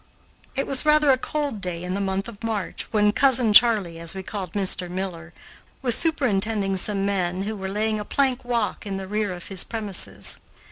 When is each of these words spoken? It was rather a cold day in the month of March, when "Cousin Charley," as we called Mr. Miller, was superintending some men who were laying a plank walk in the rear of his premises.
It 0.55 0.65
was 0.65 0.83
rather 0.83 1.11
a 1.11 1.17
cold 1.19 1.61
day 1.61 1.83
in 1.83 1.93
the 1.93 2.01
month 2.01 2.27
of 2.27 2.43
March, 2.43 2.87
when 2.89 3.11
"Cousin 3.11 3.53
Charley," 3.53 3.99
as 3.99 4.15
we 4.15 4.23
called 4.23 4.53
Mr. 4.53 4.89
Miller, 4.89 5.31
was 5.83 5.93
superintending 5.93 6.75
some 6.77 7.05
men 7.05 7.43
who 7.43 7.55
were 7.55 7.69
laying 7.69 7.99
a 7.99 8.03
plank 8.03 8.43
walk 8.43 8.87
in 8.87 8.97
the 8.97 9.07
rear 9.07 9.31
of 9.31 9.49
his 9.49 9.63
premises. 9.63 10.39